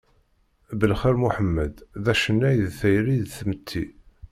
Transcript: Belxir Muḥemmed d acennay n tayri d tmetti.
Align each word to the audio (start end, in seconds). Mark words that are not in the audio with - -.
Belxir 0.79 1.15
Muḥemmed 1.21 1.75
d 2.03 2.05
acennay 2.13 2.57
n 2.65 2.67
tayri 2.79 3.15
d 3.23 3.25
tmetti. 3.37 3.85